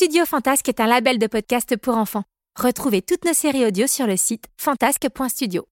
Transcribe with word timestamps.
Studio 0.00 0.24
Fantasque 0.24 0.66
est 0.70 0.80
un 0.80 0.86
label 0.86 1.18
de 1.18 1.26
podcast 1.26 1.76
pour 1.76 1.98
enfants. 1.98 2.22
Retrouvez 2.58 3.02
toutes 3.02 3.26
nos 3.26 3.34
séries 3.34 3.66
audio 3.66 3.86
sur 3.86 4.06
le 4.06 4.16
site 4.16 4.46
fantasque.studio. 4.56 5.66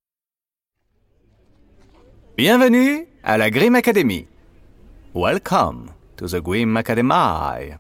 Bienvenue 2.36 3.06
à 3.24 3.38
la 3.38 3.48
Grimm 3.48 3.74
Academy. 3.74 4.26
Welcome 5.14 5.92
to 6.18 6.28
the 6.28 6.42
Grimm 6.42 6.76
Academy. 6.76 7.74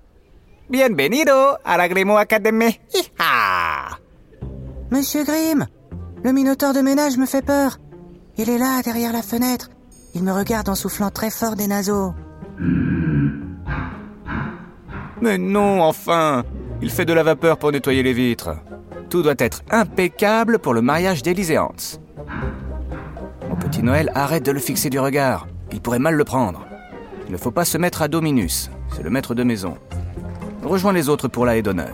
Bienvenido 0.70 1.58
a 1.62 1.76
la 1.76 1.86
Grimm 1.86 2.12
Academy. 2.12 2.80
Hi-ha. 2.94 3.98
Monsieur 4.90 5.24
Grimm, 5.24 5.66
le 6.24 6.32
minotaure 6.32 6.72
de 6.72 6.80
ménage 6.80 7.18
me 7.18 7.26
fait 7.26 7.44
peur. 7.44 7.76
Il 8.38 8.48
est 8.48 8.56
là, 8.56 8.80
derrière 8.80 9.12
la 9.12 9.20
fenêtre. 9.20 9.68
Il 10.14 10.24
me 10.24 10.32
regarde 10.32 10.70
en 10.70 10.74
soufflant 10.74 11.10
très 11.10 11.30
fort 11.30 11.56
des 11.56 11.66
naseaux. 11.66 12.14
Mais 15.20 15.38
non, 15.38 15.82
enfin 15.82 16.44
Il 16.80 16.90
fait 16.90 17.04
de 17.04 17.12
la 17.12 17.22
vapeur 17.22 17.58
pour 17.58 17.72
nettoyer 17.72 18.02
les 18.02 18.12
vitres. 18.12 18.56
Tout 19.10 19.22
doit 19.22 19.34
être 19.38 19.62
impeccable 19.70 20.58
pour 20.58 20.74
le 20.74 20.82
mariage 20.82 21.22
d'Élise 21.22 21.50
et 21.50 21.58
Hans. 21.58 21.72
Mon 23.48 23.56
petit 23.56 23.82
Noël, 23.82 24.12
arrête 24.14 24.44
de 24.44 24.52
le 24.52 24.60
fixer 24.60 24.90
du 24.90 25.00
regard. 25.00 25.48
Il 25.72 25.80
pourrait 25.80 25.98
mal 25.98 26.14
le 26.14 26.24
prendre. 26.24 26.64
Il 27.26 27.32
ne 27.32 27.38
faut 27.38 27.50
pas 27.50 27.64
se 27.64 27.78
mettre 27.78 28.02
à 28.02 28.08
Dominus. 28.08 28.70
C'est 28.94 29.02
le 29.02 29.10
maître 29.10 29.34
de 29.34 29.42
maison. 29.42 29.76
Rejoins 30.62 30.92
les 30.92 31.08
autres 31.08 31.28
pour 31.28 31.46
la 31.46 31.56
haie 31.56 31.62
d'honneur. 31.62 31.92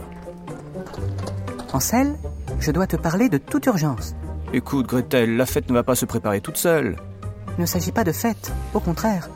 Ansel, 1.73 2.15
je 2.61 2.71
dois 2.71 2.87
te 2.87 2.97
parler 2.97 3.29
de 3.29 3.39
toute 3.39 3.67
urgence. 3.67 4.15
Écoute, 4.53 4.87
Gretel, 4.87 5.37
la 5.37 5.47
fête 5.47 5.69
ne 5.69 5.75
va 5.75 5.83
pas 5.83 5.97
se 5.97 6.05
préparer 6.05 6.41
toute 6.41 6.57
seule. 6.57 6.97
Il 7.59 7.61
ne 7.61 7.67
s'agit 7.67 7.93
pas 7.93 8.05
de 8.05 8.13
fête, 8.13 8.53
au 8.75 8.81
contraire. 8.81 9.29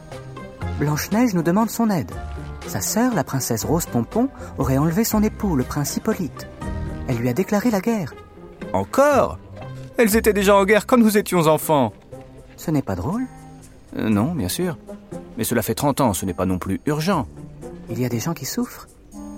Blanche-Neige 0.78 1.34
nous 1.34 1.42
demande 1.42 1.70
son 1.70 1.90
aide. 1.90 2.12
Sa 2.68 2.82
sœur, 2.82 3.14
la 3.14 3.24
princesse 3.24 3.64
Rose 3.64 3.86
Pompon, 3.86 4.28
aurait 4.58 4.76
enlevé 4.76 5.02
son 5.02 5.22
époux, 5.22 5.56
le 5.56 5.64
prince 5.64 5.96
Hippolyte. 5.96 6.46
Elle 7.08 7.16
lui 7.16 7.30
a 7.30 7.32
déclaré 7.32 7.70
la 7.70 7.80
guerre. 7.80 8.12
Encore? 8.74 9.38
Elles 9.96 10.16
étaient 10.16 10.34
déjà 10.34 10.54
en 10.54 10.66
guerre 10.66 10.86
quand 10.86 10.98
nous 10.98 11.16
étions 11.16 11.46
enfants. 11.46 11.94
Ce 12.58 12.70
n'est 12.70 12.82
pas 12.82 12.94
drôle. 12.94 13.22
Euh, 13.96 14.10
non, 14.10 14.34
bien 14.34 14.50
sûr. 14.50 14.76
Mais 15.38 15.44
cela 15.44 15.62
fait 15.62 15.74
30 15.74 16.02
ans, 16.02 16.12
ce 16.12 16.26
n'est 16.26 16.34
pas 16.34 16.44
non 16.44 16.58
plus 16.58 16.82
urgent. 16.84 17.26
Il 17.88 17.98
y 17.98 18.04
a 18.04 18.10
des 18.10 18.20
gens 18.20 18.34
qui 18.34 18.44
souffrent, 18.44 18.86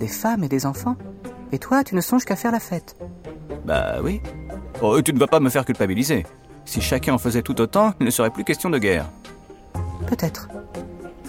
des 0.01 0.09
femmes 0.09 0.43
et 0.43 0.49
des 0.49 0.65
enfants. 0.65 0.97
Et 1.53 1.57
toi, 1.57 1.85
tu 1.85 1.95
ne 1.95 2.01
songes 2.01 2.25
qu'à 2.25 2.35
faire 2.35 2.51
la 2.51 2.59
fête. 2.59 2.97
Bah 3.65 3.99
oui. 4.03 4.21
Oh, 4.81 4.97
et 4.97 5.03
tu 5.03 5.13
ne 5.13 5.19
vas 5.19 5.27
pas 5.27 5.39
me 5.39 5.49
faire 5.49 5.63
culpabiliser. 5.63 6.25
Si 6.65 6.81
chacun 6.81 7.13
en 7.13 7.17
faisait 7.17 7.43
tout 7.43 7.61
autant, 7.61 7.93
il 8.01 8.05
ne 8.05 8.11
serait 8.11 8.29
plus 8.29 8.43
question 8.43 8.69
de 8.69 8.77
guerre. 8.77 9.09
Peut-être. 10.07 10.49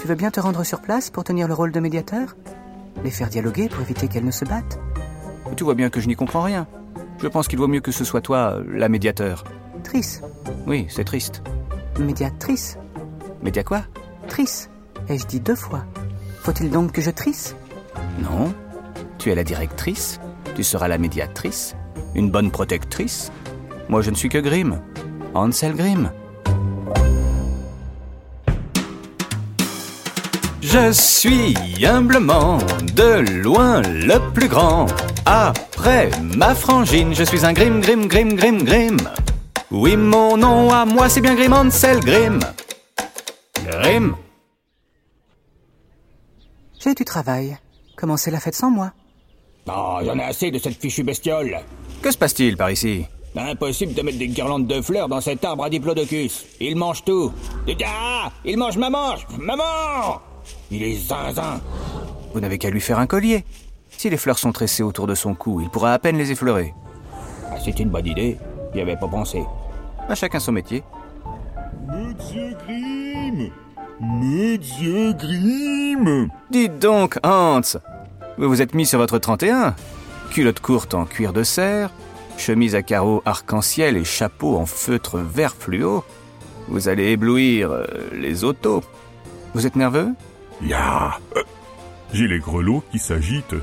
Tu 0.02 0.08
veux 0.08 0.16
bien 0.16 0.32
te 0.32 0.40
rendre 0.40 0.64
sur 0.64 0.80
place 0.80 1.10
pour 1.10 1.22
tenir 1.22 1.46
le 1.46 1.54
rôle 1.54 1.70
de 1.70 1.78
médiateur? 1.78 2.34
Les 3.04 3.10
faire 3.12 3.28
dialoguer 3.28 3.68
pour 3.68 3.82
éviter 3.82 4.08
qu'elles 4.08 4.24
ne 4.24 4.32
se 4.32 4.44
battent 4.44 4.80
Tu 5.56 5.62
vois 5.62 5.76
bien 5.76 5.90
que 5.90 6.00
je 6.00 6.08
n'y 6.08 6.16
comprends 6.16 6.42
rien. 6.42 6.66
Je 7.20 7.28
pense 7.28 7.46
qu'il 7.46 7.60
vaut 7.60 7.68
mieux 7.68 7.80
que 7.80 7.92
ce 7.92 8.04
soit 8.04 8.20
toi, 8.20 8.54
euh, 8.54 8.64
la 8.66 8.88
médiateur. 8.88 9.44
Trice. 9.84 10.20
Oui, 10.66 10.86
c'est 10.88 11.04
triste. 11.04 11.44
Médiatrice. 12.00 12.78
Média 13.44 13.62
quoi? 13.62 13.82
Trice. 14.26 14.70
Ai-je 15.08 15.24
dit 15.24 15.38
deux 15.38 15.54
fois? 15.54 15.84
Faut-il 16.40 16.68
donc 16.68 16.90
que 16.90 17.00
je 17.00 17.10
trisse 17.12 17.54
Non. 18.18 18.52
Tu 19.18 19.30
es 19.30 19.36
la 19.36 19.44
directrice. 19.44 20.18
Tu 20.56 20.64
seras 20.64 20.88
la 20.88 20.98
médiatrice. 20.98 21.76
Une 22.16 22.28
bonne 22.28 22.50
protectrice. 22.50 23.30
Moi, 23.88 24.02
je 24.02 24.10
ne 24.10 24.16
suis 24.16 24.30
que 24.30 24.38
Grimm. 24.38 24.80
Ansel 25.32 25.76
Grimm. 25.76 26.10
Je 30.72 30.90
suis 30.90 31.54
humblement 31.84 32.56
de 32.94 33.42
loin 33.42 33.82
le 33.82 34.32
plus 34.32 34.48
grand. 34.48 34.86
Après 35.26 36.08
ma 36.22 36.54
frangine, 36.54 37.14
je 37.14 37.24
suis 37.24 37.44
un 37.44 37.52
Grimm, 37.52 37.82
Grimm, 37.82 38.06
Grimm, 38.06 38.32
Grimm, 38.32 38.62
Grimm. 38.62 38.96
Oui, 39.70 39.98
mon 39.98 40.38
nom 40.38 40.72
à 40.72 40.86
moi, 40.86 41.10
c'est 41.10 41.20
bien 41.20 41.34
Grimm 41.34 41.52
Ansel 41.52 42.00
Grimm. 42.00 42.40
Grimm. 43.66 44.16
J'ai 46.82 46.94
du 46.94 47.04
travail. 47.04 47.58
Commencer 47.94 48.30
la 48.30 48.40
fête 48.40 48.54
sans 48.54 48.70
moi? 48.70 48.94
Oh, 49.68 49.98
j'en 50.02 50.18
ai 50.18 50.22
assez 50.22 50.50
de 50.50 50.58
cette 50.58 50.80
fichue 50.80 51.02
bestiole. 51.02 51.58
Que 52.00 52.10
se 52.10 52.16
passe-t-il 52.16 52.56
par 52.56 52.70
ici? 52.70 53.04
Impossible 53.36 53.92
de 53.92 54.00
mettre 54.00 54.18
des 54.18 54.28
guirlandes 54.28 54.66
de 54.66 54.80
fleurs 54.80 55.10
dans 55.10 55.20
cet 55.20 55.44
arbre 55.44 55.64
à 55.64 55.68
diplodocus. 55.68 56.46
Il 56.60 56.76
mange 56.76 57.04
tout. 57.04 57.30
Ah 57.84 58.32
Il 58.46 58.56
mange 58.56 58.78
ma 58.78 58.88
manche 58.88 59.26
Maman 59.38 60.22
Il 60.70 60.82
est 60.82 60.94
zinzin. 60.94 61.60
Vous 62.32 62.40
n'avez 62.40 62.58
qu'à 62.58 62.70
lui 62.70 62.80
faire 62.80 62.98
un 62.98 63.06
collier. 63.06 63.44
Si 63.90 64.10
les 64.10 64.16
fleurs 64.16 64.38
sont 64.38 64.52
tressées 64.52 64.82
autour 64.82 65.06
de 65.06 65.14
son 65.14 65.34
cou, 65.34 65.60
il 65.60 65.68
pourra 65.70 65.92
à 65.92 65.98
peine 65.98 66.16
les 66.16 66.30
effleurer. 66.30 66.74
Ah, 67.50 67.56
c'est 67.62 67.78
une 67.78 67.90
bonne 67.90 68.06
idée. 68.06 68.38
J'y 68.74 68.80
avais 68.80 68.96
pas 68.96 69.08
pensé. 69.08 69.42
À 70.08 70.14
chacun 70.14 70.40
son 70.40 70.52
métier. 70.52 70.82
Monsieur 71.88 72.56
Grimm 72.66 73.50
Monsieur 74.00 75.12
Grimm 75.12 76.28
Dites 76.50 76.78
donc, 76.78 77.18
Hans 77.22 77.60
Vous 78.38 78.48
vous 78.48 78.62
êtes 78.62 78.74
mis 78.74 78.86
sur 78.86 78.98
votre 78.98 79.18
31 79.18 79.74
Culotte 80.30 80.60
courte 80.60 80.94
en 80.94 81.04
cuir 81.04 81.34
de 81.34 81.42
serre, 81.42 81.90
chemise 82.38 82.74
à 82.74 82.82
carreaux 82.82 83.22
arc-en-ciel 83.26 83.98
et 83.98 84.04
chapeau 84.04 84.56
en 84.56 84.64
feutre 84.64 85.18
vert 85.18 85.54
fluo. 85.54 86.04
Vous 86.68 86.88
allez 86.88 87.10
éblouir 87.10 87.70
euh, 87.70 87.84
les 88.14 88.42
autos. 88.42 88.82
Vous 89.52 89.66
êtes 89.66 89.76
nerveux? 89.76 90.08
Ya 90.62 91.18
Euh, 91.36 91.42
J'ai 92.12 92.28
les 92.28 92.38
grelots 92.38 92.82
qui 92.90 92.98
s'agitent. 92.98 93.54
Euh, 93.54 93.60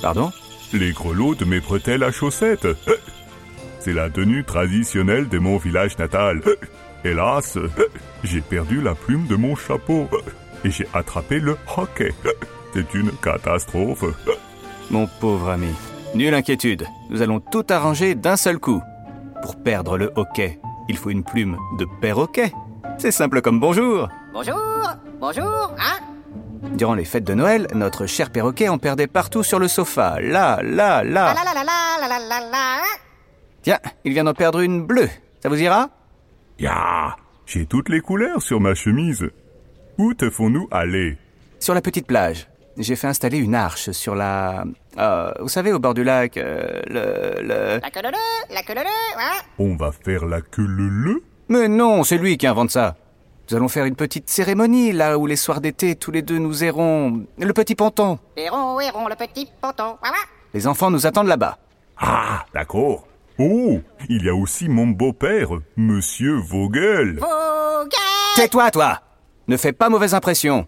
Pardon? 0.00 0.32
Les 0.72 0.92
grelots 0.92 1.34
de 1.34 1.44
mes 1.44 1.60
bretelles 1.60 2.02
à 2.02 2.10
chaussettes. 2.10 2.64
Euh, 2.64 2.74
C'est 3.78 3.92
la 3.92 4.10
tenue 4.10 4.44
traditionnelle 4.44 5.28
de 5.28 5.38
mon 5.38 5.56
village 5.58 5.98
natal. 5.98 6.40
Hélas, 7.04 7.58
j'ai 8.22 8.40
perdu 8.40 8.80
la 8.80 8.94
plume 8.94 9.26
de 9.26 9.34
mon 9.36 9.56
chapeau. 9.56 10.08
Et 10.64 10.70
j'ai 10.70 10.86
attrapé 10.94 11.40
le 11.40 11.56
hockey. 11.76 12.12
C'est 12.72 12.94
une 12.94 13.10
catastrophe. 13.10 14.04
Mon 14.90 15.08
pauvre 15.20 15.50
ami, 15.50 15.74
nulle 16.14 16.32
inquiétude. 16.34 16.86
Nous 17.10 17.22
allons 17.22 17.40
tout 17.40 17.64
arranger 17.70 18.14
d'un 18.14 18.36
seul 18.36 18.58
coup. 18.60 18.80
Pour 19.42 19.56
perdre 19.60 19.98
le 19.98 20.12
hockey, 20.14 20.60
il 20.88 20.96
faut 20.96 21.10
une 21.10 21.24
plume 21.24 21.56
de 21.78 21.86
perroquet. 22.00 22.52
C'est 22.98 23.10
simple 23.10 23.42
comme 23.42 23.58
bonjour. 23.58 24.08
Bonjour, 24.32 24.60
bonjour, 25.20 25.74
hein? 25.78 25.98
Durant 26.62 26.94
les 26.94 27.04
fêtes 27.04 27.24
de 27.24 27.34
Noël, 27.34 27.66
notre 27.74 28.06
cher 28.06 28.30
perroquet 28.30 28.68
en 28.68 28.78
perdait 28.78 29.06
partout 29.08 29.42
sur 29.42 29.58
le 29.58 29.68
sofa. 29.68 30.20
Là, 30.20 30.60
là, 30.62 31.02
là. 31.02 31.34
La 31.34 31.44
la 31.44 31.54
la 31.54 31.64
la 31.64 32.08
la 32.08 32.18
la 32.18 32.40
la 32.40 32.50
la 32.50 32.82
Tiens, 33.62 33.78
il 34.04 34.12
vient 34.12 34.24
d'en 34.24 34.34
perdre 34.34 34.60
une 34.60 34.86
bleue. 34.86 35.10
Ça 35.42 35.48
vous 35.48 35.60
ira? 35.60 35.90
Ya 36.58 37.16
J'ai 37.46 37.66
toutes 37.66 37.88
les 37.88 38.00
couleurs 38.00 38.40
sur 38.42 38.60
ma 38.60 38.74
chemise. 38.74 39.28
Où 39.98 40.14
te 40.14 40.30
font-nous 40.30 40.68
aller? 40.70 41.18
Sur 41.58 41.74
la 41.74 41.80
petite 41.80 42.06
plage. 42.06 42.48
J'ai 42.78 42.96
fait 42.96 43.06
installer 43.06 43.38
une 43.38 43.54
arche 43.54 43.90
sur 43.90 44.14
la... 44.14 44.64
euh, 44.98 45.32
vous 45.40 45.48
savez, 45.48 45.72
au 45.72 45.78
bord 45.78 45.94
du 45.94 46.04
lac, 46.04 46.36
euh, 46.36 46.80
le... 46.86 47.42
le... 47.42 47.80
La 47.82 47.90
queue 47.90 48.00
la 48.50 48.62
queue 48.62 48.74
hein 48.78 49.42
On 49.58 49.76
va 49.76 49.92
faire 49.92 50.24
la 50.24 50.40
queue 50.40 50.66
le 50.66 50.88
le 50.88 51.22
Mais 51.48 51.68
non, 51.68 52.02
c'est 52.02 52.16
lui 52.18 52.38
qui 52.38 52.46
invente 52.46 52.70
ça. 52.70 52.96
Nous 53.50 53.56
allons 53.56 53.68
faire 53.68 53.84
une 53.84 53.96
petite 53.96 54.30
cérémonie, 54.30 54.92
là 54.92 55.18
où 55.18 55.26
les 55.26 55.36
soirs 55.36 55.60
d'été, 55.60 55.94
tous 55.96 56.10
les 56.10 56.22
deux, 56.22 56.38
nous 56.38 56.64
errons... 56.64 57.24
Le 57.38 57.52
petit 57.52 57.74
ponton. 57.74 58.18
Héron, 58.36 58.80
héron, 58.80 59.08
le 59.08 59.16
petit 59.16 59.48
ponton, 59.60 59.96
voilà 60.00 60.16
Les 60.54 60.66
enfants 60.66 60.90
nous 60.90 61.06
attendent 61.06 61.26
là-bas. 61.26 61.58
Ah, 61.98 62.44
d'accord. 62.54 63.06
Oh, 63.38 63.80
il 64.08 64.24
y 64.24 64.28
a 64.28 64.34
aussi 64.34 64.68
mon 64.68 64.86
beau-père, 64.86 65.48
Monsieur 65.76 66.36
Vogel. 66.36 67.18
Vogel 67.18 67.90
Tais-toi, 68.36 68.70
toi 68.70 69.00
Ne 69.48 69.56
fais 69.56 69.72
pas 69.72 69.88
mauvaise 69.88 70.14
impression. 70.14 70.66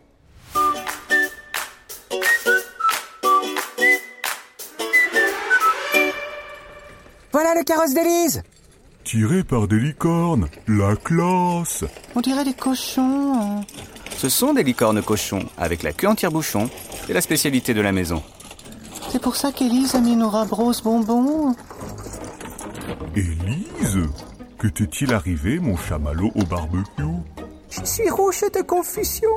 Voilà 7.33 7.55
le 7.55 7.65
carrosse 7.65 7.95
d'Élise 7.95 8.43
tiré 9.05 9.45
par 9.45 9.69
des 9.69 9.79
licornes. 9.79 10.49
La 10.67 10.97
classe. 10.97 11.85
On 12.15 12.21
dirait 12.21 12.45
des 12.45 12.55
cochons. 12.55 13.35
hein. 13.35 13.61
Ce 14.17 14.29
sont 14.29 14.55
des 14.55 14.63
licornes 14.63 15.03
cochons, 15.03 15.45
avec 15.59 15.83
la 15.83 15.93
queue 15.93 16.09
en 16.09 16.15
tire-bouchon. 16.15 16.69
C'est 17.07 17.13
la 17.13 17.21
spécialité 17.21 17.75
de 17.75 17.81
la 17.81 17.93
maison. 17.93 18.23
C'est 19.11 19.21
pour 19.21 19.37
ça 19.37 19.53
qu'Élise 19.53 19.95
a 19.95 20.01
mis 20.01 20.17
nos 20.17 20.31
robes 20.31 20.53
roses 20.53 20.83
bonbons. 20.83 21.55
Élise, 23.15 23.99
que 24.59 24.67
t'est-il 24.69 25.13
arrivé, 25.13 25.59
mon 25.61 25.77
chamallow 25.77 26.33
au 26.35 26.45
barbecue? 26.45 27.03
Je 27.71 27.85
suis 27.85 28.09
rouge 28.11 28.41
de 28.55 28.63
confusion. 28.63 29.29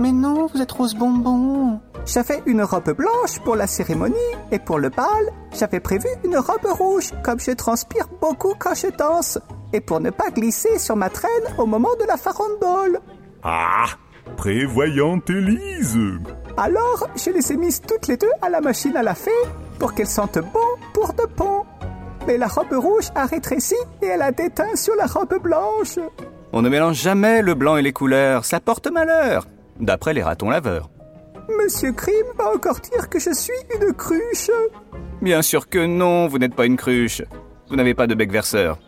Mais 0.00 0.12
non, 0.12 0.46
vous 0.52 0.60
êtes 0.60 0.72
rose 0.72 0.94
bonbon. 0.94 1.80
J'avais 2.06 2.42
une 2.46 2.62
robe 2.62 2.92
blanche 2.94 3.38
pour 3.44 3.56
la 3.56 3.66
cérémonie 3.66 4.14
et 4.52 4.58
pour 4.58 4.78
le 4.78 4.90
bal, 4.90 5.06
j'avais 5.52 5.80
prévu 5.80 6.06
une 6.24 6.36
robe 6.36 6.66
rouge 6.66 7.10
comme 7.22 7.40
je 7.40 7.52
transpire 7.52 8.08
beaucoup 8.20 8.54
quand 8.58 8.74
je 8.74 8.88
danse 8.88 9.38
et 9.72 9.80
pour 9.80 10.00
ne 10.00 10.10
pas 10.10 10.30
glisser 10.30 10.78
sur 10.78 10.96
ma 10.96 11.08
traîne 11.08 11.30
au 11.56 11.64
moment 11.66 11.94
de 11.98 12.06
la 12.06 12.16
farandole. 12.16 13.00
Ah 13.42 13.86
Prévoyante 14.36 15.28
Élise 15.30 15.98
Alors, 16.56 17.08
je 17.16 17.30
les 17.30 17.52
ai 17.52 17.56
mises 17.56 17.80
toutes 17.80 18.06
les 18.08 18.16
deux 18.16 18.30
à 18.42 18.48
la 18.50 18.60
machine 18.60 18.96
à 18.96 19.02
laver 19.02 19.30
pour 19.78 19.94
qu'elles 19.94 20.06
sentent 20.06 20.38
bon 20.38 20.60
pour 20.92 21.12
de 21.14 21.24
bon. 21.36 21.62
Mais 22.26 22.38
la 22.38 22.46
robe 22.46 22.72
rouge 22.72 23.10
a 23.14 23.26
rétréci 23.26 23.74
et 24.02 24.06
elle 24.06 24.22
a 24.22 24.32
déteint 24.32 24.76
sur 24.76 24.94
la 24.96 25.06
robe 25.06 25.40
blanche. 25.42 25.98
On 26.52 26.62
ne 26.62 26.68
mélange 26.68 26.96
jamais 26.96 27.42
le 27.42 27.54
blanc 27.54 27.76
et 27.76 27.82
les 27.82 27.92
couleurs, 27.92 28.44
ça 28.44 28.60
porte 28.60 28.86
malheur. 28.90 29.46
D'après 29.80 30.14
les 30.14 30.22
ratons 30.22 30.50
laveurs. 30.50 30.88
Monsieur 31.48 31.92
Crime 31.92 32.26
va 32.38 32.54
encore 32.54 32.80
dire 32.80 33.08
que 33.08 33.18
je 33.18 33.32
suis 33.34 33.52
une 33.80 33.92
cruche. 33.92 34.50
Bien 35.20 35.42
sûr 35.42 35.68
que 35.68 35.84
non, 35.84 36.26
vous 36.26 36.38
n'êtes 36.38 36.54
pas 36.54 36.66
une 36.66 36.76
cruche. 36.76 37.22
Vous 37.68 37.76
n'avez 37.76 37.94
pas 37.94 38.06
de 38.06 38.14
bec 38.14 38.30
verseur. 38.30 38.78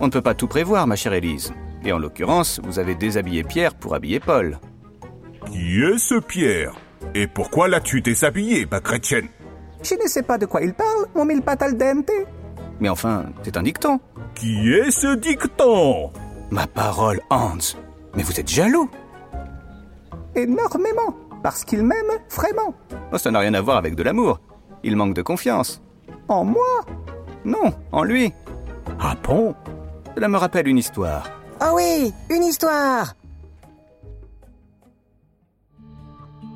On 0.00 0.06
ne 0.06 0.10
peut 0.10 0.22
pas 0.22 0.34
tout 0.34 0.48
prévoir, 0.48 0.86
ma 0.86 0.96
chère 0.96 1.12
Élise. 1.12 1.52
Et 1.84 1.92
en 1.92 1.98
l'occurrence, 1.98 2.60
vous 2.64 2.78
avez 2.78 2.94
déshabillé 2.94 3.44
Pierre 3.44 3.74
pour 3.74 3.94
habiller 3.94 4.20
Paul. 4.20 4.58
Qui 5.46 5.82
est 5.82 5.98
ce 5.98 6.20
Pierre? 6.20 6.74
Et 7.14 7.26
pourquoi 7.26 7.68
l'as-tu 7.68 8.02
déshabillé, 8.02 8.66
ma 8.70 8.80
chrétienne? 8.80 9.28
Je 9.82 9.94
ne 9.94 10.06
sais 10.06 10.22
pas 10.22 10.38
de 10.38 10.46
quoi 10.46 10.62
il 10.62 10.74
parle, 10.74 11.06
mon 11.14 11.24
mille 11.24 11.42
pattes 11.42 11.62
al 11.62 11.76
dente. 11.76 12.10
Mais 12.80 12.88
enfin, 12.88 13.24
c'est 13.42 13.56
un 13.56 13.62
dicton. 13.62 13.98
Qui 14.34 14.72
est 14.72 14.90
ce 14.90 15.16
dicton? 15.16 16.10
Ma 16.50 16.66
parole, 16.66 17.20
Hans. 17.30 17.76
Mais 18.14 18.22
vous 18.22 18.38
êtes 18.38 18.48
jaloux. 18.48 18.90
Énormément, 20.34 21.16
parce 21.42 21.64
qu'il 21.64 21.82
m'aime 21.82 22.10
vraiment. 22.30 22.74
Oh, 23.12 23.18
ça 23.18 23.30
n'a 23.30 23.38
rien 23.38 23.54
à 23.54 23.60
voir 23.60 23.76
avec 23.76 23.94
de 23.94 24.02
l'amour. 24.02 24.40
Il 24.82 24.96
manque 24.96 25.14
de 25.14 25.22
confiance. 25.22 25.82
En 26.28 26.44
moi? 26.44 26.84
Non, 27.44 27.72
en 27.92 28.02
lui. 28.02 28.32
Ah 29.00 29.14
bon? 29.22 29.54
Cela 30.14 30.28
me 30.28 30.36
rappelle 30.36 30.68
une 30.68 30.78
histoire. 30.78 31.30
Oh 31.62 31.72
oui, 31.74 32.12
une 32.30 32.42
histoire 32.42 33.14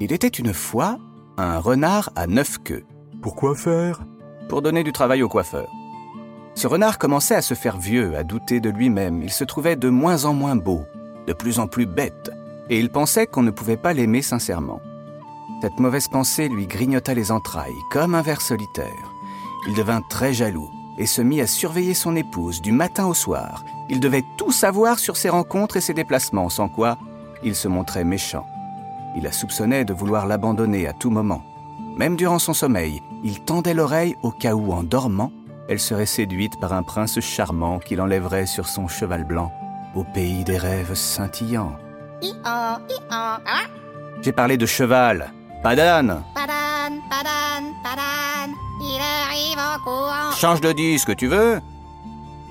Il 0.00 0.12
était 0.12 0.28
une 0.28 0.52
fois 0.52 0.98
un 1.36 1.58
renard 1.58 2.10
à 2.16 2.26
neuf 2.26 2.58
queues 2.58 2.84
Pourquoi 3.22 3.54
faire? 3.54 4.02
Pour 4.48 4.62
donner 4.62 4.82
du 4.84 4.92
travail 4.92 5.22
au 5.22 5.28
coiffeur. 5.28 5.68
Ce 6.54 6.66
renard 6.66 6.98
commençait 6.98 7.34
à 7.34 7.42
se 7.42 7.54
faire 7.54 7.78
vieux, 7.78 8.16
à 8.16 8.22
douter 8.22 8.60
de 8.60 8.70
lui-même. 8.70 9.22
Il 9.22 9.30
se 9.30 9.44
trouvait 9.44 9.76
de 9.76 9.88
moins 9.88 10.24
en 10.24 10.32
moins 10.32 10.56
beau, 10.56 10.82
de 11.26 11.32
plus 11.32 11.58
en 11.58 11.66
plus 11.66 11.86
bête, 11.86 12.30
et 12.70 12.78
il 12.78 12.90
pensait 12.90 13.26
qu'on 13.26 13.42
ne 13.42 13.50
pouvait 13.50 13.76
pas 13.76 13.92
l'aimer 13.92 14.22
sincèrement. 14.22 14.80
Cette 15.62 15.78
mauvaise 15.80 16.08
pensée 16.08 16.48
lui 16.48 16.66
grignota 16.66 17.14
les 17.14 17.32
entrailles, 17.32 17.72
comme 17.90 18.14
un 18.14 18.22
ver 18.22 18.40
solitaire. 18.40 19.12
Il 19.66 19.74
devint 19.74 20.02
très 20.02 20.34
jaloux 20.34 20.70
et 20.98 21.06
se 21.06 21.22
mit 21.22 21.40
à 21.40 21.46
surveiller 21.46 21.94
son 21.94 22.16
épouse 22.16 22.60
du 22.60 22.70
matin 22.70 23.06
au 23.06 23.14
soir. 23.14 23.64
Il 23.88 23.98
devait 23.98 24.24
tout 24.36 24.52
savoir 24.52 24.98
sur 24.98 25.16
ses 25.16 25.30
rencontres 25.30 25.76
et 25.76 25.80
ses 25.80 25.94
déplacements, 25.94 26.48
sans 26.48 26.68
quoi 26.68 26.98
il 27.42 27.54
se 27.54 27.68
montrait 27.68 28.04
méchant. 28.04 28.46
Il 29.16 29.22
la 29.24 29.32
soupçonnait 29.32 29.84
de 29.84 29.92
vouloir 29.92 30.26
l'abandonner 30.26 30.86
à 30.86 30.92
tout 30.92 31.10
moment. 31.10 31.42
Même 31.96 32.16
durant 32.16 32.38
son 32.38 32.54
sommeil, 32.54 33.02
il 33.22 33.40
tendait 33.40 33.74
l'oreille 33.74 34.16
au 34.22 34.30
cas 34.30 34.54
où, 34.54 34.72
en 34.72 34.82
dormant, 34.82 35.32
elle 35.68 35.80
serait 35.80 36.06
séduite 36.06 36.58
par 36.60 36.72
un 36.72 36.82
prince 36.82 37.20
charmant 37.20 37.78
qui 37.78 37.96
l'enlèverait 37.96 38.46
sur 38.46 38.66
son 38.66 38.88
cheval 38.88 39.24
blanc, 39.24 39.52
au 39.94 40.04
pays 40.04 40.44
des 40.44 40.58
rêves 40.58 40.94
scintillants. 40.94 41.76
J'ai 44.22 44.32
parlé 44.32 44.56
de 44.56 44.66
cheval, 44.66 45.32
pas 45.62 45.76
d'âne. 45.76 46.22
padan, 46.34 46.96
padan, 47.10 47.72
padan, 47.82 48.52
il 48.80 49.00
arrive 49.00 49.58
en 49.58 49.78
courant. 49.82 50.32
Change 50.36 50.60
de 50.60 50.72
disque, 50.72 51.14
tu 51.16 51.26
veux? 51.26 51.60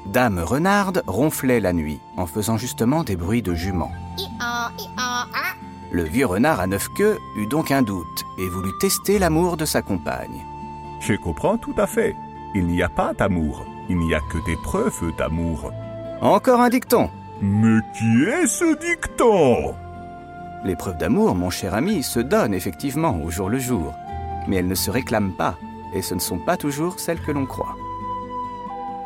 Dame 0.05 0.39
Renarde 0.39 1.03
ronflait 1.07 1.59
la 1.59 1.73
nuit, 1.73 1.99
en 2.17 2.27
faisant 2.27 2.57
justement 2.57 3.03
des 3.03 3.15
bruits 3.15 3.41
de 3.41 3.53
jument. 3.53 3.91
Le 5.91 6.03
vieux 6.03 6.25
renard 6.25 6.59
à 6.59 6.67
neuf 6.67 6.87
queues 6.97 7.17
eut 7.37 7.47
donc 7.47 7.71
un 7.71 7.83
doute 7.83 8.23
et 8.39 8.49
voulut 8.49 8.73
tester 8.79 9.19
l'amour 9.19 9.57
de 9.57 9.65
sa 9.65 9.81
compagne. 9.81 10.43
Je 10.99 11.13
comprends 11.13 11.57
tout 11.57 11.75
à 11.77 11.85
fait. 11.87 12.15
Il 12.55 12.65
n'y 12.67 12.81
a 12.81 12.89
pas 12.89 13.13
d'amour. 13.13 13.63
Il 13.89 13.97
n'y 13.97 14.13
a 14.15 14.19
que 14.31 14.43
des 14.45 14.55
preuves 14.63 15.13
d'amour. 15.17 15.71
Encore 16.21 16.61
un 16.61 16.69
dicton 16.69 17.09
Mais 17.45 17.81
qui 17.93 18.23
est 18.23 18.47
ce 18.47 18.73
dicton? 18.79 19.75
Les 20.63 20.77
preuves 20.77 20.97
d'amour, 20.97 21.35
mon 21.35 21.49
cher 21.49 21.73
ami, 21.73 22.01
se 22.01 22.21
donnent 22.21 22.53
effectivement 22.53 23.21
au 23.21 23.29
jour 23.29 23.49
le 23.49 23.59
jour, 23.59 23.93
mais 24.47 24.55
elles 24.55 24.67
ne 24.67 24.75
se 24.75 24.89
réclament 24.89 25.35
pas, 25.35 25.57
et 25.93 26.01
ce 26.01 26.13
ne 26.13 26.21
sont 26.21 26.39
pas 26.39 26.55
toujours 26.55 27.01
celles 27.01 27.19
que 27.19 27.33
l'on 27.33 27.45
croit. 27.45 27.75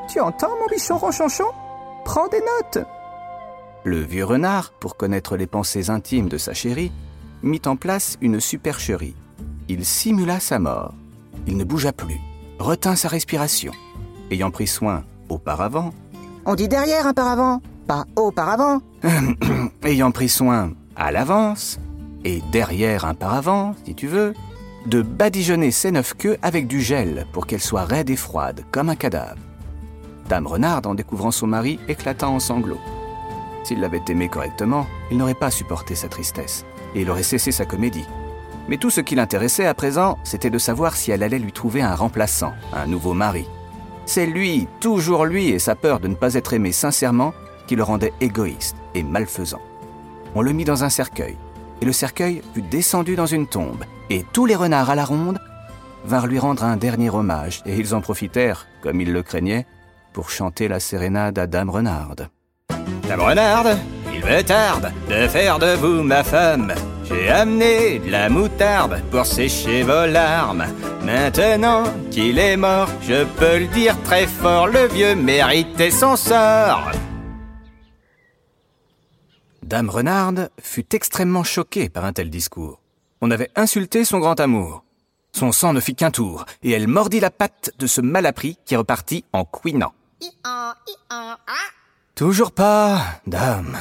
Tu 0.08 0.20
entends, 0.20 0.56
mon 0.60 0.68
bichon 0.68 1.00
ronchonchon 1.00 1.48
Prends 2.06 2.28
des 2.28 2.42
notes. 2.42 2.86
Le 3.84 4.02
vieux 4.02 4.24
renard, 4.24 4.70
pour 4.70 4.98
connaître 4.98 5.36
les 5.36 5.48
pensées 5.48 5.90
intimes 5.90 6.30
de 6.30 6.38
sa 6.38 6.54
chérie, 6.54 6.92
mit 7.42 7.62
en 7.66 7.76
place 7.76 8.20
une 8.22 8.40
supercherie. 8.40 9.16
Il 9.68 9.84
simula 9.84 10.40
sa 10.40 10.60
mort. 10.60 10.94
Il 11.48 11.58
ne 11.58 11.64
bougea 11.64 11.92
plus, 11.92 12.20
retint 12.60 12.96
sa 12.96 13.08
respiration. 13.08 13.72
Ayant 14.30 14.52
pris 14.52 14.68
soin 14.68 15.06
auparavant, 15.28 15.92
On 16.46 16.54
dit 16.54 16.68
derrière 16.68 17.08
un 17.08 17.14
paravent, 17.14 17.62
pas 17.88 18.06
auparavant. 18.16 18.82
ayant 19.84 20.12
pris 20.12 20.30
soin 20.30 20.72
à 20.96 21.12
l'avance, 21.12 21.80
et 22.26 22.42
derrière 22.52 23.06
un 23.06 23.14
paravent, 23.14 23.74
si 23.86 23.96
tu 23.96 24.08
veux, 24.08 24.34
de 24.86 25.02
badigeonner 25.02 25.72
ses 25.72 25.92
neuf 25.92 26.14
queues 26.14 26.38
avec 26.42 26.68
du 26.68 26.82
gel 26.82 27.26
pour 27.32 27.48
qu'elles 27.48 27.62
soient 27.62 27.86
raides 27.86 28.10
et 28.10 28.16
froides, 28.16 28.64
comme 28.72 28.90
un 28.90 28.96
cadavre. 28.96 29.38
Dame 30.28 30.48
Renarde, 30.48 30.88
en 30.88 30.96
découvrant 30.96 31.32
son 31.32 31.48
mari, 31.48 31.80
éclata 31.88 32.28
en 32.28 32.40
sanglots. 32.40 32.82
S'il 33.64 33.80
l'avait 33.80 34.04
aimé 34.10 34.30
correctement, 34.30 34.86
il 35.12 35.18
n'aurait 35.18 35.34
pas 35.34 35.52
supporté 35.52 35.96
sa 35.96 36.10
tristesse, 36.10 36.66
et 36.96 37.02
il 37.02 37.10
aurait 37.10 37.24
cessé 37.24 37.52
sa 37.52 37.66
comédie. 37.66 38.06
Mais 38.68 38.78
tout 38.78 38.90
ce 38.90 39.02
qui 39.02 39.16
l'intéressait 39.16 39.66
à 39.66 39.74
présent, 39.74 40.18
c'était 40.24 40.50
de 40.50 40.58
savoir 40.58 40.96
si 40.96 41.12
elle 41.12 41.24
allait 41.24 41.40
lui 41.40 41.54
trouver 41.54 41.82
un 41.82 41.96
remplaçant, 41.96 42.54
un 42.74 42.88
nouveau 42.88 43.14
mari. 43.14 43.46
C'est 44.06 44.26
lui, 44.26 44.68
toujours 44.80 45.26
lui, 45.26 45.50
et 45.50 45.60
sa 45.60 45.76
peur 45.76 46.00
de 46.00 46.08
ne 46.08 46.16
pas 46.16 46.34
être 46.34 46.54
aimé 46.54 46.72
sincèrement, 46.72 47.34
qui 47.68 47.76
le 47.76 47.84
rendait 47.84 48.14
égoïste 48.22 48.78
et 48.96 49.04
malfaisant. 49.04 49.62
On 50.36 50.42
le 50.42 50.54
mit 50.54 50.66
dans 50.66 50.84
un 50.84 50.90
cercueil, 50.90 51.38
et 51.82 51.86
le 51.86 51.94
cercueil 51.94 52.42
fut 52.54 52.62
descendu 52.62 53.16
dans 53.16 53.26
une 53.26 53.48
tombe, 53.48 53.84
et 54.10 54.26
tous 54.34 54.46
les 54.46 54.56
renards 54.56 54.90
à 54.90 54.96
la 54.96 55.06
ronde 55.06 55.40
vinrent 56.06 56.28
lui 56.28 56.40
rendre 56.40 56.64
un 56.64 56.78
dernier 56.78 57.10
hommage, 57.10 57.62
et 57.66 57.76
ils 57.76 57.94
en 57.94 58.02
profitèrent, 58.02 58.68
comme 58.82 59.02
ils 59.02 59.12
le 59.12 59.24
craignaient, 59.24 59.68
pour 60.14 60.30
chanter 60.30 60.68
la 60.68 60.80
sérénade 60.80 61.38
à 61.38 61.48
Dame 61.48 61.70
Renarde. 61.70 62.30
Dame 63.08 63.22
Renarde, 63.22 63.78
il 64.14 64.26
me 64.26 64.42
tarde 64.42 64.92
de 65.10 65.28
faire 65.28 65.60
de 65.60 65.76
vous 65.76 66.02
ma 66.02 66.24
femme. 66.24 66.74
J'ai 67.04 67.30
amené 67.30 68.00
de 68.00 68.12
la 68.12 68.30
moutarde 68.30 69.02
pour 69.12 69.26
sécher 69.26 69.84
vos 69.84 70.06
larmes. 70.08 70.66
Maintenant 71.06 71.84
qu'il 72.12 72.38
est 72.40 72.58
mort, 72.58 72.90
je 73.02 73.24
peux 73.24 73.60
le 73.60 73.68
dire 73.68 73.96
très 74.04 74.28
fort, 74.28 74.68
le 74.68 74.88
vieux 74.88 75.16
méritait 75.16 75.92
son 75.92 76.16
sort. 76.16 76.92
Dame 79.68 79.90
Renarde 79.90 80.50
fut 80.62 80.96
extrêmement 80.96 81.44
choquée 81.44 81.90
par 81.90 82.06
un 82.06 82.14
tel 82.14 82.30
discours. 82.30 82.80
On 83.20 83.32
avait 83.32 83.50
insulté 83.58 84.06
son 84.06 84.20
grand 84.20 84.40
amour. 84.40 84.86
Son 85.34 85.52
sang 85.52 85.74
ne 85.74 85.82
fit 85.82 85.94
qu'un 85.94 86.10
tour, 86.10 86.46
et 86.64 86.72
elle 86.72 86.88
mordit 86.88 87.20
la 87.20 87.32
patte 87.32 87.72
de 87.78 87.86
ce 87.86 88.00
malappris 88.00 88.58
qui 88.64 88.78
repartit 88.78 89.26
en 89.34 89.44
couinant. 89.44 89.92
ah, 90.46 90.74
Toujours 92.16 92.54
pas, 92.54 93.02
dame. 93.28 93.78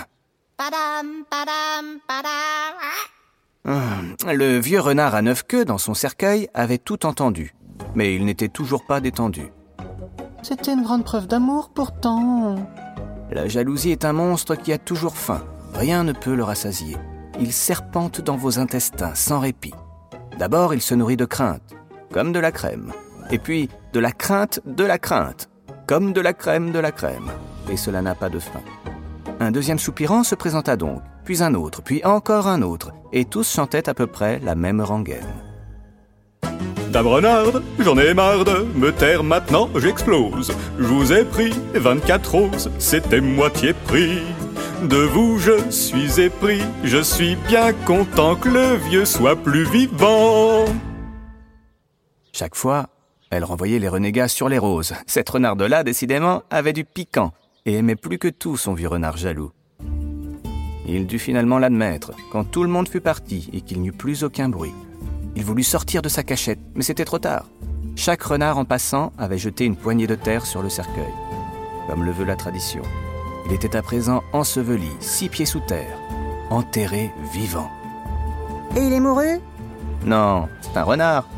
padam, 0.56 1.22
padam, 1.30 2.00
padam, 2.08 2.74
ah. 3.64 4.32
Le 4.32 4.58
vieux 4.58 4.80
renard 4.80 5.14
à 5.14 5.22
neuf 5.22 5.44
queues 5.44 5.64
dans 5.64 5.78
son 5.78 5.94
cercueil 5.94 6.48
avait 6.52 6.78
tout 6.78 7.06
entendu, 7.06 7.54
mais 7.94 8.16
il 8.16 8.24
n'était 8.24 8.48
toujours 8.48 8.84
pas 8.84 9.00
détendu. 9.00 9.52
C'était 10.42 10.72
une 10.72 10.82
grande 10.82 11.04
preuve 11.04 11.28
d'amour 11.28 11.70
pourtant. 11.72 12.56
La 13.30 13.46
jalousie 13.46 13.92
est 13.92 14.04
un 14.04 14.12
monstre 14.12 14.56
qui 14.56 14.72
a 14.72 14.78
toujours 14.78 15.16
faim. 15.16 15.44
Rien 15.78 16.04
ne 16.04 16.12
peut 16.12 16.35
le 16.35 16.42
rassasier. 16.42 16.97
Il 17.38 17.52
serpente 17.52 18.23
dans 18.23 18.37
vos 18.37 18.59
intestins 18.59 19.14
sans 19.14 19.40
répit. 19.40 19.75
D'abord, 20.38 20.73
il 20.73 20.80
se 20.80 20.95
nourrit 20.95 21.18
de 21.18 21.26
crainte, 21.26 21.76
comme 22.12 22.33
de 22.33 22.38
la 22.38 22.50
crème. 22.50 22.92
Et 23.30 23.38
puis, 23.38 23.68
de 23.92 24.00
la 24.00 24.11
crainte 24.11 24.61
de 24.64 24.85
la 24.85 24.99
crainte, 24.99 25.50
comme 25.87 26.14
de 26.14 26.21
la 26.23 26.33
crème 26.33 26.73
de 26.73 26.78
la 26.78 26.92
crème. 26.92 27.30
et 27.71 27.76
cela 27.76 28.00
n'a 28.00 28.14
pas 28.14 28.30
de 28.30 28.38
fin. 28.38 28.62
Un 29.38 29.50
deuxième 29.50 29.78
soupirant 29.78 30.25
se 30.25 30.35
présenta 30.35 30.76
donc, 30.76 31.02
puis 31.25 31.42
un 31.42 31.52
autre, 31.54 31.83
puis 31.83 32.02
encore 32.04 32.47
un 32.47 32.62
autre, 32.62 32.92
et 33.12 33.26
tous 33.26 33.52
chantaient 33.52 33.88
à 33.88 33.95
peu 33.95 34.06
près 34.06 34.38
la 34.38 34.54
même 34.54 34.80
rengaine. 34.80 35.26
Dame 36.90 37.09
Renarde, 37.09 37.62
j'en 37.80 37.99
ai 37.99 38.14
marre 38.14 38.45
de 38.45 38.66
me 38.76 38.92
taire 38.92 39.25
maintenant, 39.25 39.68
j'explose. 39.76 40.52
Je 40.78 40.85
vous 40.85 41.12
ai 41.12 41.25
pris 41.25 41.52
24 41.75 42.30
roses, 42.30 42.71
c'était 42.78 43.21
moitié 43.21 43.75
prix. 43.75 44.23
De 44.83 44.99
vous 44.99 45.38
je 45.38 45.71
suis 45.71 46.21
épris, 46.21 46.61
je 46.85 47.02
suis 47.02 47.35
bien 47.35 47.73
content 47.73 48.37
que 48.37 48.50
le 48.50 48.75
vieux 48.75 49.06
soit 49.06 49.35
plus 49.35 49.64
vivant. 49.64 50.66
Chaque 52.30 52.54
fois, 52.54 52.90
elle 53.30 53.45
renvoyait 53.45 53.78
les 53.78 53.88
renégats 53.88 54.28
sur 54.28 54.50
les 54.50 54.59
roses. 54.59 54.92
Cette 55.06 55.30
renarde-là, 55.30 55.83
décidément, 55.83 56.42
avait 56.50 56.75
du 56.75 56.85
piquant 56.85 57.33
et 57.64 57.76
aimait 57.76 57.97
plus 57.97 58.18
que 58.18 58.28
tout 58.28 58.59
son 58.59 58.75
vieux 58.75 58.88
renard 58.88 59.16
jaloux. 59.16 59.50
Il 60.87 61.06
dut 61.06 61.18
finalement 61.18 61.59
l'admettre 61.59 62.12
quand 62.30 62.45
tout 62.45 62.62
le 62.62 62.68
monde 62.68 62.88
fut 62.88 63.00
parti 63.00 63.49
et 63.54 63.62
qu'il 63.62 63.80
n'y 63.80 63.88
eut 63.88 63.92
plus 63.92 64.25
aucun 64.25 64.50
bruit. 64.50 64.75
Il 65.37 65.45
voulut 65.45 65.64
sortir 65.64 66.02
de 66.02 66.11
sa 66.11 66.23
cachette, 66.23 66.61
mais 66.75 66.83
c'était 66.83 67.06
trop 67.06 67.18
tard. 67.18 67.47
Chaque 67.97 68.23
renard 68.23 68.59
en 68.59 68.66
passant 68.66 69.14
avait 69.16 69.38
jeté 69.38 69.64
une 69.64 69.76
poignée 69.76 70.06
de 70.06 70.16
terre 70.16 70.45
sur 70.45 70.62
le 70.62 70.68
cercueil, 70.68 71.14
comme 71.88 72.04
le 72.04 72.12
veut 72.12 72.26
la 72.26 72.37
tradition. 72.37 72.83
Il 73.46 73.52
était 73.52 73.76
à 73.76 73.82
présent 73.82 74.24
enseveli, 74.32 74.90
six 74.98 75.28
pieds 75.28 75.46
sous 75.46 75.60
terre, 75.60 75.96
enterré 76.50 77.12
vivant. 77.32 77.70
Et 78.76 78.80
il 78.80 78.92
est 78.92 79.00
mouru? 79.00 79.38
Non, 80.04 80.48
c'est 80.60 80.76
un 80.76 80.82
renard. 80.82 81.28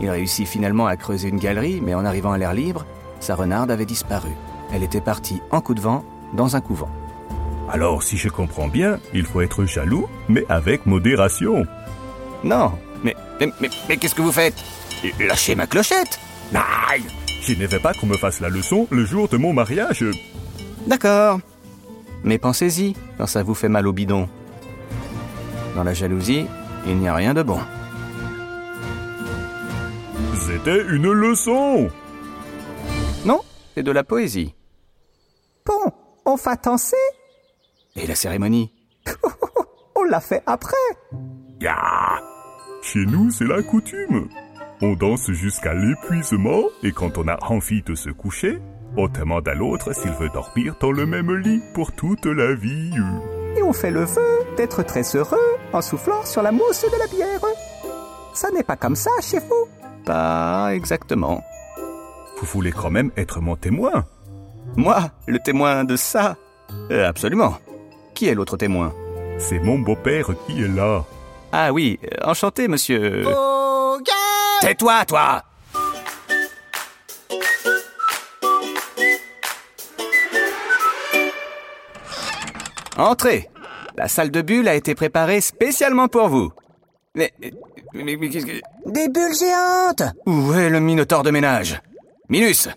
Il 0.00 0.10
réussit 0.10 0.46
finalement 0.46 0.86
à 0.86 0.96
creuser 0.96 1.28
une 1.28 1.38
galerie, 1.38 1.80
mais 1.80 1.94
en 1.94 2.04
arrivant 2.04 2.32
à 2.32 2.38
l'air 2.38 2.52
libre, 2.52 2.84
sa 3.20 3.36
renarde 3.36 3.70
avait 3.70 3.86
disparu. 3.86 4.30
Elle 4.74 4.82
était 4.82 5.00
partie 5.00 5.40
en 5.52 5.60
coup 5.60 5.74
de 5.74 5.80
vent 5.80 6.04
dans 6.32 6.56
un 6.56 6.60
couvent. 6.60 6.90
Alors, 7.70 8.02
si 8.02 8.16
je 8.16 8.28
comprends 8.28 8.66
bien, 8.66 8.98
il 9.14 9.24
faut 9.24 9.40
être 9.40 9.64
jaloux, 9.64 10.08
mais 10.28 10.44
avec 10.48 10.84
modération. 10.84 11.64
Non, 12.42 12.72
mais, 13.04 13.14
mais, 13.40 13.48
mais, 13.60 13.70
mais 13.88 13.96
qu'est-ce 13.98 14.16
que 14.16 14.22
vous 14.22 14.32
faites? 14.32 14.56
Lâchez 15.20 15.54
ma 15.54 15.68
clochette 15.68 16.18
Aïe 16.54 17.04
Je 17.40 17.54
ne 17.54 17.66
vais 17.66 17.78
pas 17.78 17.94
qu'on 17.94 18.06
me 18.06 18.16
fasse 18.16 18.40
la 18.40 18.48
leçon 18.48 18.88
le 18.90 19.04
jour 19.04 19.28
de 19.28 19.36
mon 19.36 19.52
mariage. 19.52 20.04
D'accord. 20.86 21.38
Mais 22.24 22.38
pensez-y 22.38 22.94
quand 23.18 23.26
ça 23.26 23.42
vous 23.42 23.54
fait 23.54 23.68
mal 23.68 23.86
au 23.86 23.92
bidon. 23.92 24.28
Dans 25.74 25.84
la 25.84 25.94
jalousie, 25.94 26.46
il 26.86 26.96
n'y 26.98 27.08
a 27.08 27.14
rien 27.14 27.34
de 27.34 27.42
bon. 27.42 27.58
C'était 30.38 30.82
une 30.82 31.10
leçon 31.10 31.88
Non, 33.24 33.40
c'est 33.74 33.82
de 33.82 33.90
la 33.90 34.04
poésie. 34.04 34.54
Bon, 35.64 35.92
on 36.24 36.34
va 36.34 36.56
danser 36.56 36.96
Et 37.96 38.06
la 38.06 38.14
cérémonie 38.14 38.72
On 39.96 40.04
l'a 40.04 40.20
fait 40.20 40.42
après. 40.46 40.76
Ya 41.60 41.76
Chez 42.82 43.06
nous, 43.06 43.30
c'est 43.30 43.46
la 43.46 43.62
coutume. 43.62 44.28
On 44.80 44.94
danse 44.94 45.30
jusqu'à 45.30 45.74
l'épuisement 45.74 46.62
et 46.82 46.90
quand 46.90 47.18
on 47.18 47.28
a 47.28 47.38
envie 47.44 47.82
de 47.82 47.94
se 47.94 48.10
coucher, 48.10 48.58
on 48.96 49.08
demande 49.08 49.48
à 49.48 49.54
l'autre 49.54 49.92
s'il 49.94 50.10
veut 50.12 50.28
dormir 50.28 50.74
dans 50.80 50.92
le 50.92 51.06
même 51.06 51.34
lit 51.36 51.60
pour 51.74 51.92
toute 51.92 52.26
la 52.26 52.54
vie. 52.54 52.92
Et 53.56 53.62
on 53.62 53.72
fait 53.72 53.90
le 53.90 54.04
vœu 54.04 54.46
d'être 54.56 54.82
très 54.82 55.02
heureux 55.16 55.38
en 55.72 55.80
soufflant 55.82 56.24
sur 56.24 56.42
la 56.42 56.52
mousse 56.52 56.82
de 56.82 56.98
la 56.98 57.06
bière. 57.06 57.40
Ça 58.34 58.50
n'est 58.50 58.62
pas 58.62 58.76
comme 58.76 58.96
ça 58.96 59.10
chez 59.20 59.38
vous 59.38 59.68
Pas 60.04 60.70
exactement. 60.74 61.42
Vous 62.38 62.46
voulez 62.46 62.72
quand 62.72 62.90
même 62.90 63.10
être 63.16 63.40
mon 63.40 63.56
témoin 63.56 64.04
Moi, 64.76 65.10
le 65.26 65.38
témoin 65.38 65.84
de 65.84 65.96
ça 65.96 66.36
Euh, 66.90 67.06
Absolument. 67.08 67.54
Qui 68.14 68.28
est 68.28 68.34
l'autre 68.34 68.56
témoin? 68.56 68.92
C'est 69.38 69.58
mon 69.60 69.78
beau-père 69.78 70.28
qui 70.46 70.62
est 70.62 70.68
là. 70.68 71.04
Ah 71.52 71.72
oui, 71.72 71.98
euh, 72.04 72.30
enchanté, 72.30 72.68
monsieur. 72.68 73.24
Oh, 73.26 73.98
Tais-toi, 74.60 75.04
toi 75.06 75.42
Entrez. 82.98 83.48
La 83.96 84.08
salle 84.08 84.30
de 84.30 84.42
bulle 84.42 84.68
a 84.68 84.74
été 84.74 84.94
préparée 84.94 85.40
spécialement 85.40 86.08
pour 86.08 86.28
vous. 86.28 86.52
Mais... 87.14 87.32
Mais, 87.94 88.16
mais 88.18 88.28
qu'est-ce 88.30 88.46
que... 88.46 88.60
Des 88.86 89.08
bulles 89.08 89.34
géantes. 89.38 90.14
Où 90.26 90.54
est 90.54 90.70
le 90.70 90.80
minotaure 90.80 91.22
de 91.22 91.30
ménage? 91.30 91.80
Minus 92.28 92.68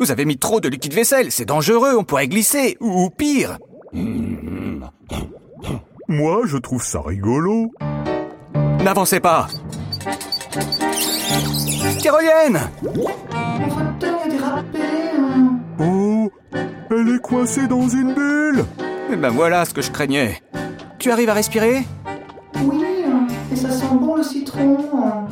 Vous 0.00 0.10
avez 0.10 0.24
mis 0.24 0.38
trop 0.38 0.60
de 0.60 0.68
liquide 0.68 0.94
vaisselle, 0.94 1.30
c'est 1.30 1.44
dangereux, 1.44 1.94
on 1.96 2.04
pourrait 2.04 2.28
glisser, 2.28 2.78
ou, 2.80 3.04
ou 3.04 3.10
pire. 3.10 3.58
Moi, 6.08 6.42
je 6.46 6.56
trouve 6.56 6.82
ça 6.82 7.00
rigolo. 7.04 7.70
N'avancez 8.82 9.20
pas. 9.20 9.48
Tyrolienne 11.98 12.60
Oh 15.78 16.30
Elle 16.90 17.14
est 17.14 17.22
coincée 17.22 17.66
dans 17.66 17.88
une 17.88 18.14
bulle 18.14 18.64
Eh 19.14 19.16
ben 19.16 19.28
voilà 19.28 19.66
ce 19.66 19.74
que 19.74 19.82
je 19.82 19.90
craignais. 19.90 20.42
Tu 20.98 21.10
arrives 21.10 21.28
à 21.28 21.34
respirer? 21.34 21.84
Oui, 22.62 22.82
et 23.52 23.56
ça 23.56 23.70
sent 23.70 23.84
bon 24.00 24.16
le 24.16 24.22
citron. 24.22 25.28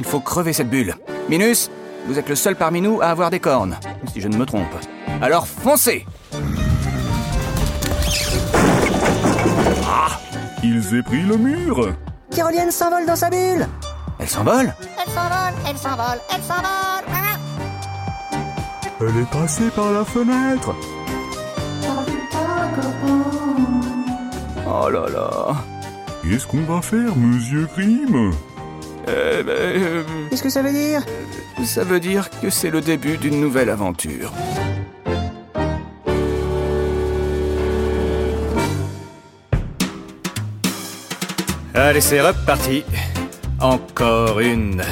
Il 0.00 0.04
faut 0.04 0.18
crever 0.18 0.52
cette 0.52 0.68
bulle. 0.68 0.96
Minus, 1.28 1.70
vous 2.08 2.18
êtes 2.18 2.28
le 2.28 2.34
seul 2.34 2.56
parmi 2.56 2.80
nous 2.80 3.00
à 3.00 3.06
avoir 3.06 3.30
des 3.30 3.38
cornes, 3.38 3.78
si 4.12 4.20
je 4.20 4.26
ne 4.26 4.36
me 4.36 4.44
trompe. 4.44 4.74
Alors 5.22 5.46
foncez 5.46 6.04
Ils 10.64 10.94
aient 10.96 11.02
pris 11.02 11.22
le 11.22 11.36
mur 11.36 11.94
Tyrolienne 12.30 12.72
s'envole 12.72 13.06
dans 13.06 13.16
sa 13.16 13.30
bulle 13.30 13.68
Elle 14.18 14.28
s'envole? 14.28 14.74
Elle 14.98 15.12
s'envole, 15.12 15.54
elle 15.68 15.78
s'envole, 15.78 16.20
elle 16.34 16.42
s'envole. 16.42 17.04
Ah, 17.12 17.38
Elle 19.00 19.22
est 19.22 19.30
passée 19.30 19.70
par 19.76 19.92
la 19.92 20.04
fenêtre 20.04 20.74
Oh 24.72 24.88
là 24.88 25.08
là 25.08 25.56
Qu'est-ce 26.22 26.46
qu'on 26.46 26.62
va 26.62 26.80
faire, 26.80 27.16
monsieur 27.16 27.66
Grimm 27.76 28.32
Eh 29.08 29.42
ben, 29.42 29.48
euh, 29.48 30.02
Qu'est-ce 30.30 30.42
que 30.44 30.48
ça 30.48 30.62
veut 30.62 30.72
dire 30.72 31.02
Ça 31.64 31.82
veut 31.82 31.98
dire 31.98 32.30
que 32.40 32.50
c'est 32.50 32.70
le 32.70 32.80
début 32.80 33.16
d'une 33.16 33.40
nouvelle 33.40 33.68
aventure. 33.68 34.32
Allez, 41.74 42.00
c'est 42.00 42.20
reparti. 42.20 42.84
Encore 43.58 44.38
une 44.38 44.82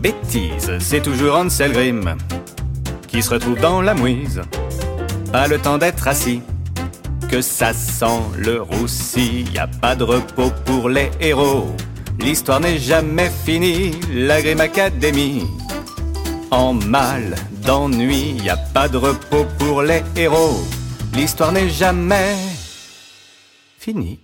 bêtise. 0.00 0.72
C'est 0.80 1.02
toujours 1.02 1.36
Ansel 1.36 1.72
Grimm 1.72 2.16
qui 3.06 3.22
se 3.22 3.30
retrouve 3.30 3.58
dans 3.60 3.82
la 3.82 3.94
mouise. 3.94 4.42
Pas 5.32 5.46
le 5.46 5.58
temps 5.58 5.78
d'être 5.78 6.08
assis. 6.08 6.42
Que 7.28 7.42
ça 7.42 7.72
sent 7.72 8.22
le 8.38 8.62
roussi. 8.62 9.44
Y 9.54 9.58
a 9.58 9.66
pas 9.66 9.94
de 9.94 10.04
repos 10.04 10.50
pour 10.64 10.88
les 10.88 11.10
héros. 11.20 11.74
L'histoire 12.18 12.60
n'est 12.60 12.78
jamais 12.78 13.30
finie. 13.44 13.92
La 14.12 14.40
Grimm 14.40 14.60
Academy. 14.60 15.44
En 16.50 16.72
mal 16.72 17.34
d'ennui, 17.62 18.36
y 18.42 18.48
a 18.48 18.56
pas 18.56 18.88
de 18.88 18.96
repos 18.96 19.46
pour 19.58 19.82
les 19.82 20.02
héros. 20.16 20.64
L'histoire 21.12 21.52
n'est 21.52 21.68
jamais 21.68 22.34
finie. 23.78 24.20